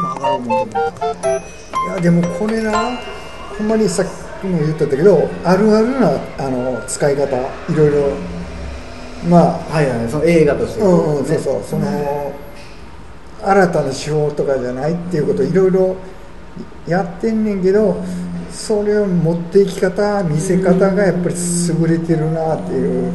[0.00, 1.94] も上がろう思ってもい。
[1.94, 2.96] やでもこれな
[3.56, 4.06] ほんまにさっ
[4.40, 8.12] きも言ったんだけどあるあるなあの使い方いろいろ。
[9.28, 10.80] まあはいはいその映画として。
[10.80, 12.32] うんうんそうそうその
[13.40, 15.96] 新たな手法とかじゃないっていうことをいろいろ
[16.88, 18.02] やってんねんけど
[18.50, 21.34] それを持っていき方見せ方がやっぱり
[21.80, 23.12] 優れてるなっていう。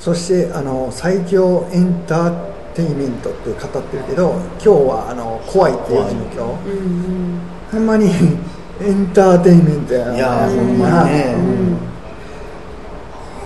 [0.00, 5.98] そしてあの最強エンターテインメントって語ってるけど今日はあの怖いっていう
[6.34, 6.56] 状況。
[6.64, 7.40] うんうん
[7.72, 8.06] ほんまに
[8.80, 10.06] エンターテインメントや。
[10.06, 11.34] ないやほんまにね。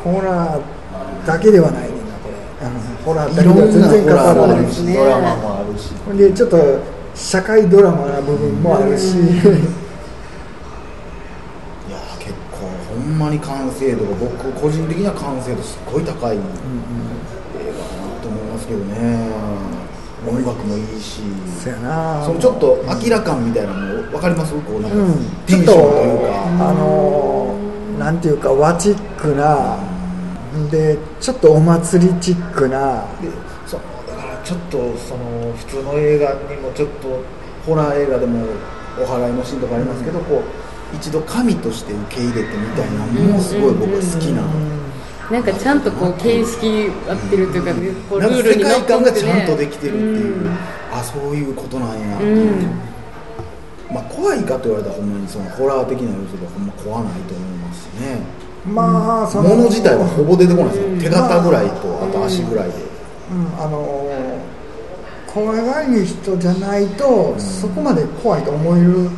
[0.03, 2.35] ホラーだけではないねんなこれ。
[3.05, 5.95] ホラーだけでは全然語らもあるし、ないしねドラマもあるし。
[6.05, 6.57] ほんでちょっと
[7.15, 9.25] 社会ドラマな部分もあるし、いや
[12.19, 16.37] 結構ほんまに完成度が僕個人的には完成度すっごい高い。
[16.37, 17.36] 映画だな
[18.67, 19.31] と思いますけどね。
[20.27, 21.23] 音楽もいいし。
[21.63, 22.25] そやな。
[22.25, 24.53] そのちょっと明らかんみたいなの分かります？
[24.55, 25.15] こうなんかうん。
[25.47, 26.71] テンションというか。
[26.71, 29.79] あのーなんていうか和チックな
[30.71, 33.07] でちょっとお祭りチックな。
[33.23, 33.31] で
[33.67, 37.23] そのだからちょっとその普通の映画にもちょっと
[37.65, 38.45] ホラー映画でも
[39.01, 40.43] お祓いのシーンとかありますけど、こ
[40.93, 44.43] う一度神として受け入れてみたいなのもすごい僕は好きな、
[45.31, 47.73] なんかちゃんとこう形式合ってるというか、
[48.09, 49.33] こうルールにのっ界観がとってね。
[49.33, 50.57] ちゃんとできてるっていう、うん
[50.93, 52.81] あそういうことなんや、うん。
[53.93, 58.19] まあ怖いかと言われたらほんまにそのホラー的な要素でほんま怖ないと思いますしね。
[58.65, 62.75] まあその物自体はほぼ出てこないですよ、うん手形ぐらいとあと足ぐらいで、
[63.33, 63.63] うん。
[63.63, 64.57] あのー
[65.37, 69.11] 怖がい人じゃないと、そこまで怖いと思える、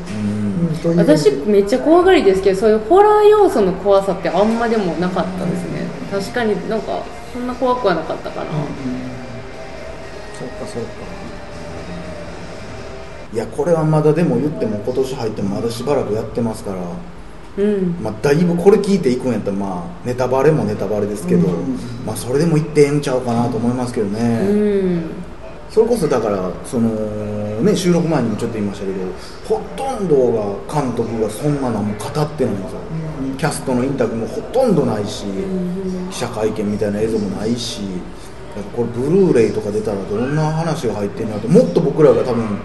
[0.97, 5.78] 私めっちゃ怖がりですけどそういうホラー要素の怖さってあんまでもなかったですね
[6.11, 8.51] 確かになんかそんな怖くはなかったかな、
[10.39, 10.89] そうかそうか。
[13.33, 17.97] いやこれはまだでも言っても今年入ってもまだしばらくやってますから、うん。
[18.03, 21.77] まあ、だいぶこれ聞いていくんやったらまあネタバレもネタバレですけど、うん
[22.07, 24.55] まあ、それでも言ってええんちゃうかなと思いますけどね、う
[24.99, 25.11] ん。
[25.69, 26.89] それこそだからその、
[27.61, 28.99] ね、収録前にもちょっと言いましたけど
[29.47, 32.81] ほとんどが監督がそんなのも語ってないんですよ、
[33.37, 35.25] キャストのインタビューもほとんどないし、
[36.11, 37.83] 記者会見みたいな映像もないし
[38.75, 42.59] これブルーレイとか出たらどんな話が入ってるなともっと僕らが多分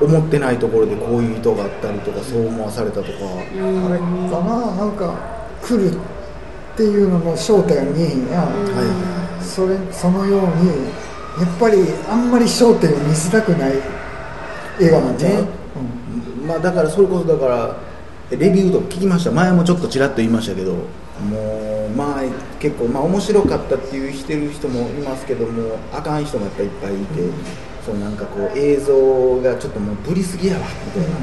[0.00, 5.14] 思ってないところでこういう意図があったりとかそう思わされたとか、あれかななんか
[5.62, 5.96] 来るっ
[6.76, 10.86] ていうのの焦点が見えへんやん、はそれそのように
[11.40, 11.78] やっぱり
[12.08, 13.74] あんまり焦点を見せたくない
[14.80, 15.48] 映画なんじゃう、ね
[16.46, 17.76] まあだからそれこそだから
[18.30, 19.30] レビューとか聞きました。
[19.30, 22.22] 前もちょっとちらっと言いましたけどもうまあ
[22.60, 27.22] 結構まあ面白かったっていうしてる人もいますけどもあかん人もやっぱりいっぱいいて、
[27.84, 31.18] そうなんかこう映像がちょっともうぶりすぎやわみたいな、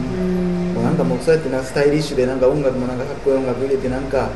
[0.73, 4.29] もうなんかもうそうやってなスタイリッシュでなんか音楽もなんかかっこいい音楽入れてなんか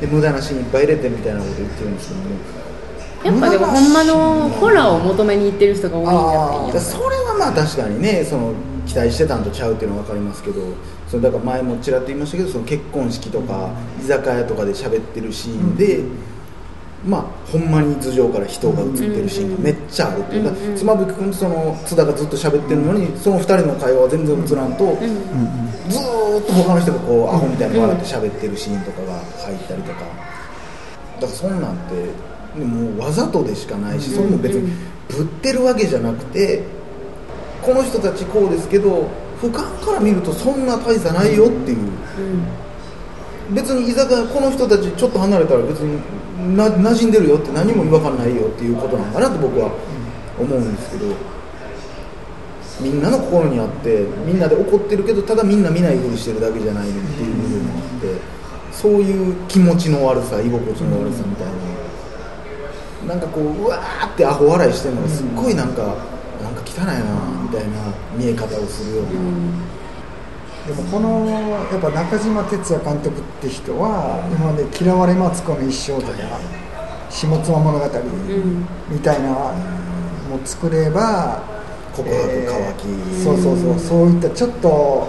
[0.00, 2.26] で無駄なシーンいっぱい入れてみたいなこと言ってるんですけども
[3.24, 8.52] やっぱでもほんまのホラーを求めに行ってる人が多いんじゃないそれはまあ確かにねその
[8.92, 10.60] 期待してたんとちゃうっていうのは分かりますけど
[11.08, 16.04] それだから前もちらっと言いましたけどその結婚式とか居酒屋とかで喋ってるシーンで、
[17.06, 30.00] まあほんまに頭上から人が映ってるシーンがめっちゃあるっていうかうんうん妻夫木君とその津田がずっと喋ってるのにその2人の会話は全然映らんと、ずーっと他の人がこうアホみたいに笑って喋ってるシーンとかが入ったりとか。
[30.00, 31.94] だからそんなんて
[32.58, 34.72] もうわざとでしかないし、それも別に
[35.08, 36.81] ぶってるわけじゃなくて
[37.62, 39.08] この人たちこうですけど
[39.40, 41.78] 俯瞰から見るとそんな大差ないよっていう、
[43.52, 49.72] 別に居酒屋この人たちちょっと離れたら別にな馴染んでるよって何も違和感ないよっていうことなのかなと僕は
[50.38, 51.14] 思うんですけど
[52.80, 58.16] みんなの心にあってみんなで怒ってるけどただみんな見ないふうにしてるだけじゃないっていう部分もあって
[58.72, 61.52] そういう気持ちの悪さ居心地の悪さみたいな。
[63.06, 65.96] なんかこううわーってアホ笑いしてるのがすっごいなんか
[66.42, 66.92] なんか汚いな
[67.42, 69.10] みたいな見え方をするような。
[70.66, 76.12] でもこのやっぱ中島哲也監督って人は今まで「嫌われマツコの一生」とか
[77.10, 78.66] 「下妻物語」うん。
[78.88, 79.52] みたいなのも
[80.44, 81.42] 作れば
[81.96, 83.24] 告白乾き。
[83.24, 83.78] そうそうそう。
[83.78, 85.08] そういったちょっと,、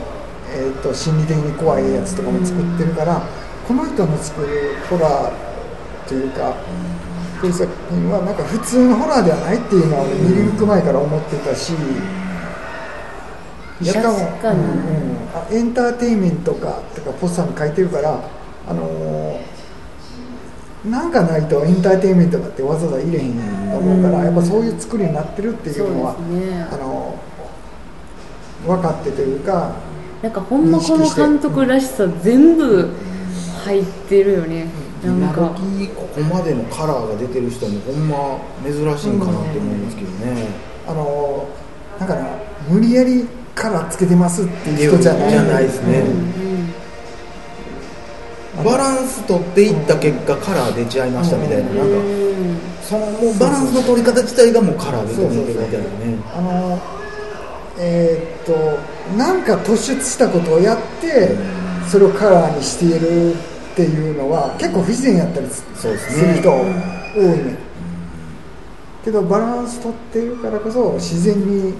[0.51, 3.21] えー、と心理的に怖いやつとかも作ってるから
[3.67, 5.31] この人の作るホラー
[6.07, 6.53] というか
[7.51, 11.73] 作品はなんか普通のホラーではないっていうのは俺見に行く前から思ってたし。
[13.81, 14.17] しかも。
[14.17, 15.17] うんうん。
[15.33, 18.19] あエンターテインメントかとかポスターに書いてるから
[18.67, 19.53] あのー
[20.89, 23.33] なんかないとエンターテインメントだってわざわざ入れへん
[23.71, 26.67] と思うからやっぱそういう作りになってるっていうのはね。
[26.69, 27.17] あの
[28.67, 29.75] 分かってというか
[30.21, 32.89] なんかほんまこの監督らしさ全部
[33.65, 34.65] 入ってるよね。
[34.65, 34.71] なん
[35.03, 40.47] 今か時ここまでのカラーが出てる人もほんま珍しいんかなって思いますけどね、
[40.87, 41.47] あの
[41.99, 42.39] だから
[42.69, 45.99] 無理やりカラーつけてますっていう人じゃないじゃないですね
[48.57, 48.63] うん。
[48.63, 52.57] バランス取っていった結果カラー出ちゃいましたみたいななんかうん。
[52.81, 56.81] そのもうバランスの取り方自体がもうカラーで出てるみたいなねあの
[57.79, 58.53] えーっと
[59.17, 61.35] なんか突出したことをやって
[61.89, 63.35] それをカラーにしている
[63.73, 65.97] っていうのは結構不自然やったりする
[66.37, 66.65] 人多い
[67.43, 67.57] ね
[69.03, 71.73] けどバランス取ってるからこそ自然に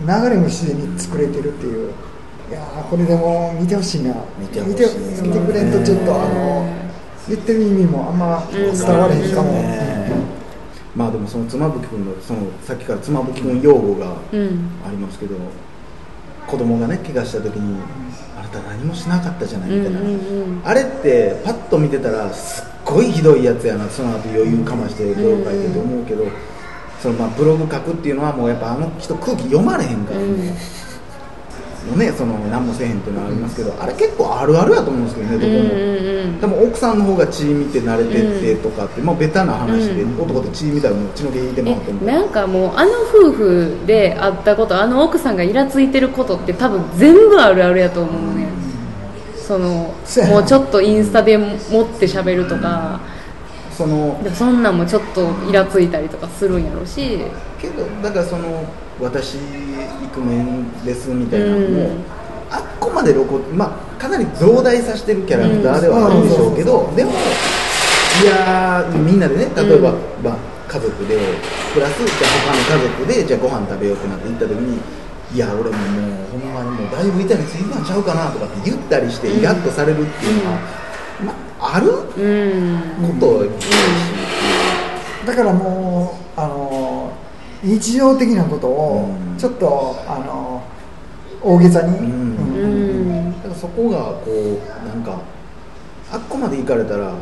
[0.00, 1.92] 流れも自然に作れてるっていう
[2.50, 6.66] いやーこれでも見てほしいな見て見てくれんとちょっとあの
[7.28, 10.00] 言ってる意味もあんま伝われへんかも、ね
[10.96, 15.36] まあでもその妻夫木君のそのさっきから妻夫木君用語がうんありますけど
[16.48, 17.80] 子供がね怪我した時に
[18.52, 20.16] た何もしなかったじゃないみたいな、うんうんう
[20.60, 20.62] ん。
[20.64, 23.88] あれってパッと見てたらすっごいひどいやつやな。
[23.88, 26.26] その後余裕かましてブログ書いてると思うけど、
[27.00, 30.36] そのまあブログ書くっていうのはもうやっぱあの人空気読まれへんから、うん。
[31.88, 36.10] のねその何もせえへんっていうのはありますけど、あれ結構あるあるやと思うんですけどねどこも、うんうん
[36.40, 40.22] 多分奥さんの方が血見て慣れてってとかって、まあベタな話で、うん。
[40.22, 48.39] 男と血見たらもう血の毛引いてもらうと思うえなんかもうあの夫婦で会ったことあの奥さんがイラついてることって多分全部あるあるやと思うね
[49.50, 49.92] その
[50.28, 53.00] もうちょっとインスタで持って喋るとか。
[53.76, 57.18] そのそんなんもちょっとイラついたりとかするんやろうし。
[57.58, 58.62] けどだからその
[59.00, 59.38] 私イ
[60.12, 62.04] クメンですみたいなのも、うん。
[62.50, 69.98] あっこまで露骨まあかなり増大させてるキャラクターではあるんでしょうけど、でもいやーみんなでね例えば、うん。
[70.22, 70.36] まあ、
[70.68, 71.16] 家族で
[71.72, 72.30] プラスじゃあ
[72.68, 74.78] 他の家族でじゃあご飯食べようってなって行った時に
[75.34, 80.58] いや俺ももうほんまにもうだいぶ痛みついたんちゃうかなとかって言ったりしてイラッとされるっていうのは、
[81.24, 81.90] まあ、ある？
[81.90, 82.20] こう
[83.08, 83.66] んとを言うし、
[85.26, 87.12] だからもうあの
[87.62, 90.62] 日常的なことをうんちょっとあの
[91.42, 92.04] 大げさに、うん。
[92.04, 93.28] ううん。
[93.30, 95.20] んだからそこがこうなんか
[96.12, 97.14] あっこまで行かれたら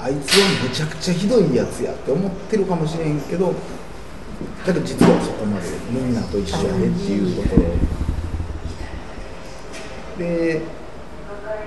[0.00, 3.54] あいつはめちゃくちゃひどいやつやって思ってるかもしれんけど
[4.66, 7.62] だけど実はそこまでみんなと一緒やでっていうところ
[10.22, 10.60] で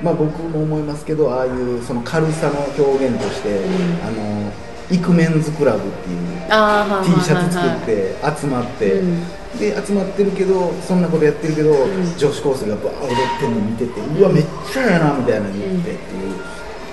[0.02, 3.62] まあ僕も思いますけどああいうその軽さの表現として、
[4.04, 4.52] あの
[4.92, 6.18] イクメンズクラブっていう
[6.48, 9.24] T はいシャツ作っはいて集まって、うん。
[9.58, 12.18] で集まってるけどそんなことやってるけど、ん。
[12.18, 16.36] 女子高生がバー踊ってるの見てて、うわめっちゃやなみたいなの言ってっていう、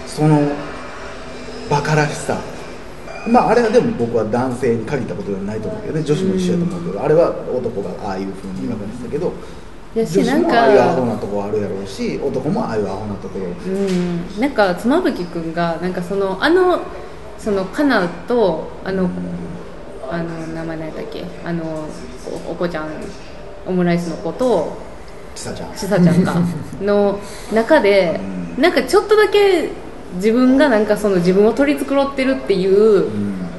[0.06, 0.40] その
[1.68, 2.40] バカらしさ。
[3.28, 9.32] まああれはでも僕は男性に限ったことではないと思うけどね女子も一緒やと思うけど、あれは男がああいうふうに描かれてたけど、
[9.94, 13.46] 女子もああいうアホかなとこあるやろうし男もああいうアホなところ。
[13.46, 14.40] うん。
[14.40, 16.80] なんか妻夫木君がなんかそのあの
[17.38, 19.10] そのカナとあの
[20.10, 21.24] あの名前何やっけ？
[21.44, 21.86] あの
[22.48, 22.88] おお子ちゃん
[23.66, 24.76] オムライスの子と
[25.34, 25.74] ちさちゃん。
[25.74, 26.36] ちさちゃんか。
[26.80, 27.18] の
[27.52, 28.18] 中で
[28.58, 29.68] なんかちょっとだけ
[30.16, 33.08] 自分がなんかその自分を取り繕ってるっていう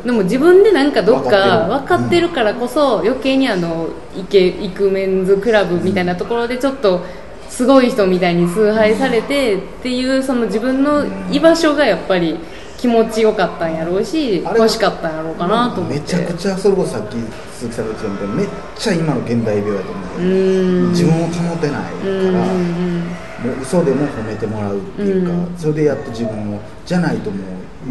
[0.06, 2.30] のも自分でなんかどっか分かってる。
[2.30, 7.02] からこそ余計にあのイケイクメンズクラブみたいなところでちょっと
[7.50, 12.38] すごい人みたいに崇拝されてっていうその自分の居場所がやっぱり
[12.78, 16.00] 気持ちよかったんやろうし欲しかったんやろうかなと思って。
[16.00, 17.16] めちゃくちゃそれこそさっき
[17.54, 20.20] 鈴木さんが言ってたみたいにめっちゃ今の現代病やと思う
[20.90, 23.00] 自分を保てないうんから、うん。
[23.00, 25.56] もう嘘でも褒めてもらうっていうか、うん。
[25.58, 27.40] それでやっと自分をじゃないともう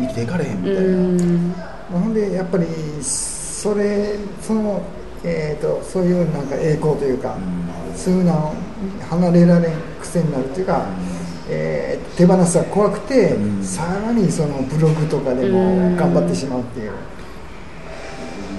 [0.00, 1.54] 生きていかれへんみたいな、うん
[1.92, 2.66] ほんでやっぱり
[3.02, 4.82] それその、
[5.24, 7.36] えー、とそういうなんか栄光というか、
[7.94, 8.54] そういうのを
[9.08, 10.86] 離れられん癖になるというか、
[11.48, 13.64] えー手放すは怖くて、うん。
[13.64, 16.92] さらにそのブログとかでも頑張ってしまうっていう、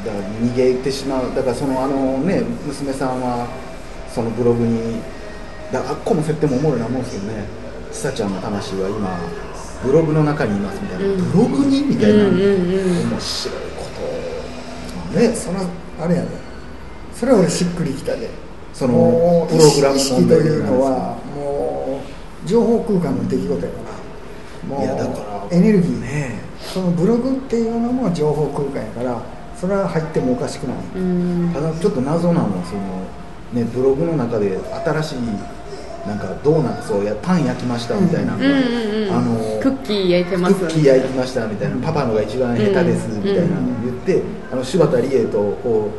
[0.06, 1.36] だから逃げてしまう。
[1.36, 3.48] だからそのあのね娘さんは
[4.10, 5.02] そのブログに
[5.72, 7.46] だからあっこも設定もおもろいな思うんですけどね。
[7.92, 9.20] ちさちゃんの魂は今
[9.84, 11.32] ブログの中にいますみたいな、うん。
[11.32, 13.12] ブログにみたいな、うんうんうん。
[13.12, 13.86] 面白いこ
[15.12, 15.18] と。
[15.18, 15.60] をねその
[16.02, 16.28] あれやね。
[17.14, 18.30] それは俺しっくりきたで。
[18.74, 22.02] そのプログラム問題というのはも
[22.44, 23.78] う情報空間の出来事やか
[24.68, 26.02] らもういやだからエネルギー。
[26.02, 26.40] ね。
[26.74, 29.22] そのブログっていうのも情報空間やから
[29.56, 31.52] それは入ってもおかしくない、うん。
[31.54, 33.06] ただちょっと謎なのはその、
[33.54, 35.20] ね、ブログの中で新しい
[36.08, 39.13] なんかドーナツをやパン焼きましたみたいなのが、うんうんうんあの
[39.64, 40.56] クッキー焼いてます。
[40.56, 45.90] クッキー焼きましたみたいな、パパのが一番下手ですみたいなの言って、あの柴田理恵とこ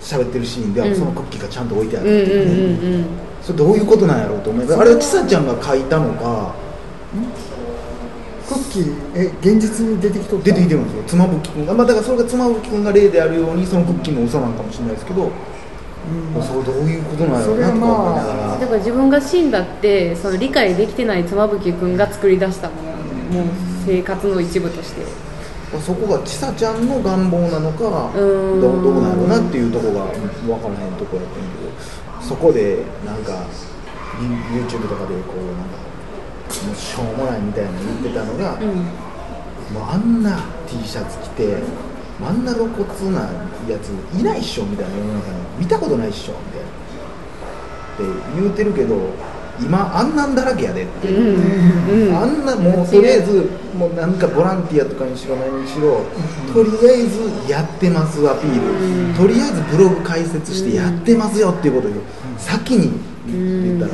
[0.00, 0.96] う喋ってるシーンではうん。
[0.96, 3.06] そのクッキーがちゃんと置いてあるっていうね、
[3.42, 4.76] それどういうことなんやろうと思います。
[4.76, 6.54] あれはちさちゃんが書いたのか
[8.48, 11.02] クッキーえ現実に出てきと出てきてるんですよ。
[11.06, 15.30] 妻夫木君が、まあ、だからそれが妻夫木君が例であるようにそのクッキーも嘘なのかもしれないですけど、
[16.34, 16.42] うん。
[16.42, 23.40] そうどういうことなんやろうなとか思いながら、だから自分が死んだってその理解できてない妻夫木君が作り出したもの。
[23.40, 23.46] もう
[23.84, 25.02] 生活の一部として。
[25.84, 28.60] そこがちさちゃんの願望なのかうーん。
[28.60, 30.12] どどうなんやろうなっていうところが分
[30.60, 33.32] からへんところやったんやけどそこでなんか
[34.22, 35.76] You- YouTube とかでこうなんか
[36.66, 38.68] もうしょうもないみたいなの言ってたのが、うん。
[39.74, 41.56] もうあんな T シャツ着て
[42.24, 43.20] あんな露骨な
[43.68, 44.96] やついないっしょみたいな。
[44.96, 46.66] 世の中に見たことないっしょみたいな。
[46.66, 46.70] っ
[47.98, 48.02] て
[48.40, 48.96] 言うてるけど
[49.60, 51.12] 今あんなんだらけやでって、う。
[51.12, 56.04] んうんあんなもうとりあえずもうなんかボランティアとかにしろ何にしろ
[56.52, 59.14] とりあえずやってますアピール。
[59.14, 61.92] とりあえずブログ解説してやってますよっていうことを
[62.38, 62.92] 先に
[63.26, 63.92] 言ったら。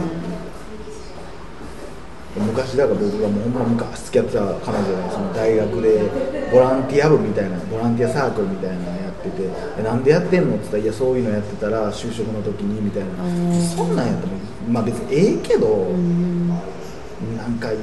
[2.34, 4.40] 昔だから僕がもうほんま昔付き合ってた
[4.72, 6.10] 彼女がその大学で
[6.52, 10.56] ボランティア部みたいなボランティアサークルみたいなのやっててえなんでやってんの？
[10.56, 13.08] って言ったらいやそういうのやってたら就職の時にみたいな。
[13.60, 14.32] そんなんやったら
[14.68, 15.66] まあ別にええけど、
[17.36, 17.74] なんかも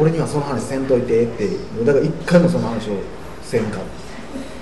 [0.00, 1.48] う俺にはその話せんといてって
[1.84, 3.00] だから一回もその話を
[3.42, 3.78] せんか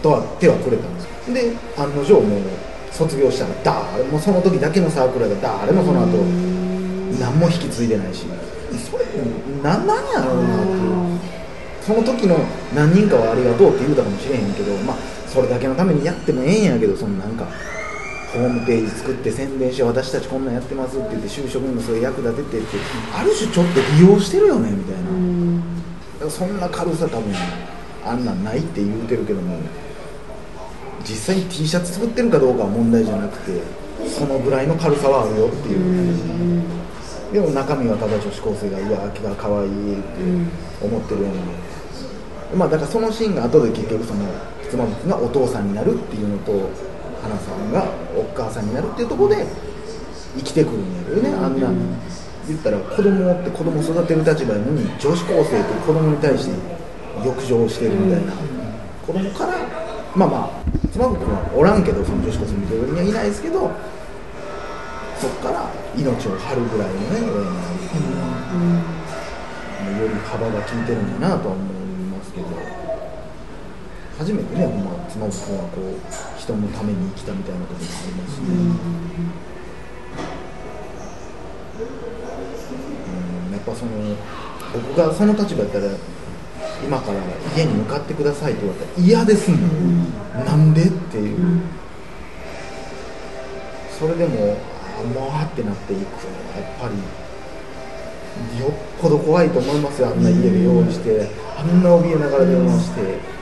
[0.02, 1.34] とは手はくれたんですよ。
[1.34, 2.40] で案の定もう
[2.92, 6.18] 卒業したら誰もその時だけのサークルやから誰もその後
[7.18, 8.26] 何も引き継いでないし。
[8.90, 9.04] それ
[9.62, 11.15] 何なんやろうなっていう
[11.86, 12.36] その時の
[12.74, 14.96] 何人かはありがとうって言うたかもしれへんけどまあ
[15.28, 17.46] それだけのためにやってもええんやけどそのなんか
[18.32, 22.76] ホームページ作って宣伝して私たちこんなんやってますって言って就職にもそれ役立ててって
[23.14, 25.10] ある種ちょっと利用してるよねみたいな、
[26.14, 27.32] だからそんな軽さ多分
[28.04, 29.56] あんなんないって言うてるけども
[31.04, 33.62] 実際に T シャツ作ってるかどうかは問題じゃなくて
[34.08, 36.62] そのぐらいの軽さはあるよっていう、
[37.32, 41.40] でも中身はただ女子高生がうわ秋が可愛いって思ってるような、
[42.56, 44.24] まあだからそのシーンが後で結局その
[44.70, 46.52] 妻がお父さんになるっていうのと
[47.22, 49.46] 花さんがお母さんになるっていうところで
[50.36, 51.68] 生きてくるんやけどね、あんな
[52.46, 56.54] 言ったら子供って子供育てる立場やのに女子高生って子供に対して
[57.24, 58.32] 欲情してるみたいな、
[59.06, 59.58] 子供から
[60.14, 60.50] まあまあ
[60.92, 63.70] 妻夫木君はおらんけどその女子高生見てるにはいないですけど
[65.18, 68.36] そっから命を張るぐらいのね親になるっていうのは、
[70.00, 71.75] より幅が効いてるんだなとは思いますけど
[74.18, 78.38] 初めてねほんま妻夫木君はこう人のために生きたみたいなこともありますし。
[78.40, 79.16] ね、うん
[83.52, 83.92] やっぱその
[84.72, 85.86] 僕がその立場やったら
[86.84, 87.18] 今から
[87.56, 91.62] 家に向かってくださいって言われたら嫌ですもん、なんでっていう、
[93.98, 94.56] それでも
[95.00, 96.06] あもうあってなっていくやっ
[96.78, 98.70] ぱりよっ
[99.00, 100.08] ぽど怖いと思いますよ。
[100.08, 103.35] あんな家で用意してあんな怯えながら電話して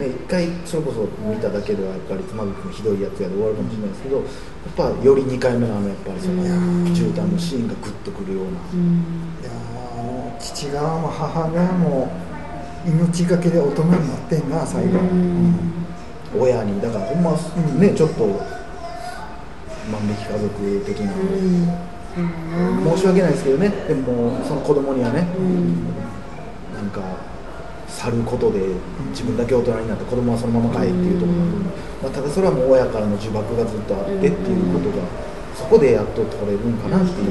[0.00, 4.26] ね一回それこそ見ただけではやっぱり妻夫木君ひどいやつやで終わるかもしれないですけどやっ
[4.96, 8.54] ぱより2回目のあのやっぱりその絨毯のシーンがグッとくるような、い
[9.44, 9.50] や
[9.98, 12.10] あの父側も母側も
[12.86, 14.98] 命がけで大人になってんな最後、
[16.38, 16.80] 親に。
[16.80, 17.80] だからほんまん。
[17.80, 18.24] ねちょっと
[19.90, 21.12] 万引き家族的な、
[22.94, 23.68] 申し訳ないですけどね。
[23.88, 25.26] でもその子供にはね、
[26.74, 27.00] なんか
[27.90, 28.60] 去ることで
[29.10, 31.52] 自分だけ大人になって子供はそのまま帰っていうところがある、
[32.02, 34.34] まあ、ただそれはもう親からの呪縛がずっとあってっていう
[34.72, 35.02] ことが
[35.54, 37.28] そこでやっと取れるんかなっていう、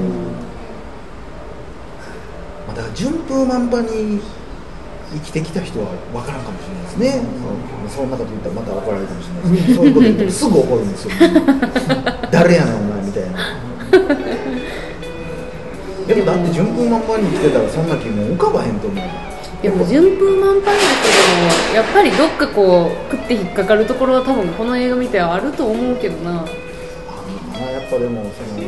[2.67, 4.21] まあ、だから順風満帆に
[5.11, 7.23] 生きてきた人は分からんかもしれないですね、
[7.89, 11.11] そんなこと言ったらまた怒られるかもしれないですけどそういうこと言ったらすぐ怒るんですよ。
[12.29, 13.39] 誰やねんお前みたいな。
[16.05, 19.05] でもだって順風満帆に生きてたらそんな気も浮かばへんと思う
[19.61, 26.41] でも順風満帆だけどもやっぱりどっかこう食って引っかかるところは多分この映画見てはあると思うけどな。
[26.41, 28.67] あまあやっぱでもその、ね、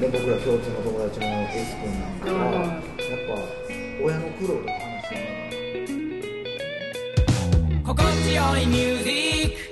[0.00, 3.34] 僕ら共通の友達の S 君なんかは、うんやっぱ
[4.02, 5.20] 親の苦労とか話してね
[7.84, 9.71] 心地よいミュージッ